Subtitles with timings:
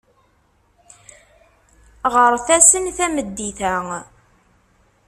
[2.13, 3.75] Ɣret-asen tameddit-a.